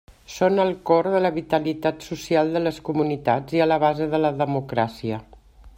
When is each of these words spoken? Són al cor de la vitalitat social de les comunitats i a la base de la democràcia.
Són 0.35 0.61
al 0.61 0.71
cor 0.89 1.09
de 1.15 1.19
la 1.25 1.31
vitalitat 1.35 2.01
social 2.07 2.49
de 2.57 2.63
les 2.69 2.81
comunitats 2.89 3.59
i 3.61 3.65
a 3.67 3.73
la 3.73 3.79
base 3.87 4.13
de 4.15 4.25
la 4.27 4.37
democràcia. 4.45 5.25